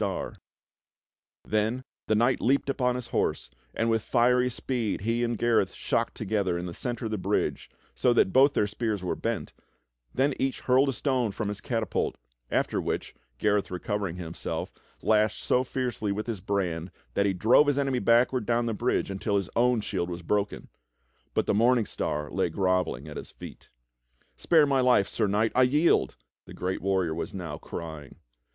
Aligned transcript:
46 0.01 0.01
THE 0.01 0.07
STORY 0.07 0.25
OF 0.25 0.33
KING 0.33 0.35
ARTHUR 1.45 1.49
Then 1.77 1.83
the 2.07 2.15
knight 2.15 2.41
leaped 2.41 2.69
upon 2.71 2.95
his 2.95 3.07
horse, 3.09 3.51
and 3.75 3.87
wdth 3.87 4.01
fiery 4.01 4.49
speed 4.49 5.01
he 5.01 5.23
and 5.23 5.37
Gareth 5.37 5.75
shocked 5.75 6.15
together 6.15 6.57
in 6.57 6.65
the 6.65 6.73
centre 6.73 7.05
of 7.05 7.11
the 7.11 7.19
bridge 7.19 7.69
so 7.93 8.11
that 8.13 8.33
both 8.33 8.55
their 8.55 8.65
spears 8.65 9.03
were 9.03 9.15
bent, 9.15 9.53
then 10.11 10.33
each 10.39 10.61
hurled 10.61 10.89
a 10.89 10.93
stone 10.93 11.31
from 11.31 11.49
his 11.49 11.61
catapult, 11.61 12.15
after 12.49 12.81
which, 12.81 13.13
Gareth 13.37 13.69
recovering 13.69 14.15
himself 14.15 14.71
lashed 15.03 15.43
so 15.43 15.63
fiercely 15.63 16.11
with 16.11 16.25
his 16.25 16.41
brand 16.41 16.89
that 17.13 17.27
he 17.27 17.33
drove 17.33 17.67
his 17.67 17.77
enemy 17.77 17.99
backward 17.99 18.47
down 18.47 18.65
the 18.65 18.73
bridge 18.73 19.11
until 19.11 19.37
his 19.37 19.51
own 19.55 19.81
shield 19.81 20.09
was 20.09 20.23
broken— 20.23 20.69
but 21.35 21.45
the 21.45 21.53
Morning 21.53 21.85
Star 21.85 22.27
lay 22.31 22.49
grovelling 22.49 23.07
at 23.07 23.17
his 23.17 23.29
feet." 23.29 23.69
Spare 24.35 24.65
my 24.65 24.81
life. 24.81 25.07
Sir 25.07 25.27
Knight, 25.27 25.51
I 25.53 25.61
yield!" 25.61 26.15
the 26.47 26.55
great 26.55 26.81
warrior 26.81 27.13
was 27.13 27.33
nowcrying. 27.33 28.15